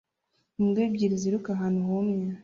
[0.59, 2.27] imbwa ebyiri ziruka ahantu humye